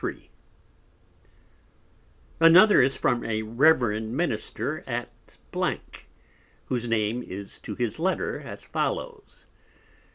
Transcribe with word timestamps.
_Another 2.39 2.81
is 2.81 2.97
from 2.97 3.23
a 3.23 3.43
Reverend 3.43 4.17
Minister 4.17 4.83
at 4.87 5.37
whose 6.65 6.87
Name 6.87 7.21
is 7.21 7.59
to 7.59 7.75
his 7.75 7.99
Letter 7.99 8.39
as 8.39 8.63
follows. 8.65 9.45